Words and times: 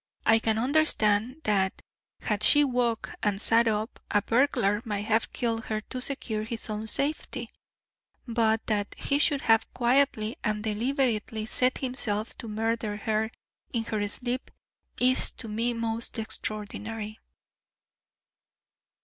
I 0.25 0.39
can 0.39 0.57
understand 0.57 1.41
that 1.43 1.79
had 2.21 2.41
she 2.41 2.63
woke 2.63 3.11
and 3.21 3.39
sat 3.39 3.67
up, 3.67 3.99
a 4.09 4.23
burglar 4.23 4.81
might 4.83 5.05
have 5.05 5.31
killed 5.31 5.65
her 5.65 5.79
to 5.79 6.01
secure 6.01 6.43
his 6.43 6.71
own 6.71 6.87
safety, 6.87 7.51
but 8.27 8.65
that 8.65 8.95
he 8.97 9.19
should 9.19 9.41
have 9.41 9.71
quietly 9.75 10.37
and 10.43 10.63
deliberately 10.63 11.45
set 11.45 11.77
himself 11.77 12.35
to 12.39 12.47
murder 12.47 12.97
her 12.97 13.29
in 13.73 13.83
her 13.83 14.07
sleep 14.07 14.49
is 14.99 15.29
to 15.33 15.47
me 15.47 15.71
most 15.75 16.17
extraordinary." 16.17 17.19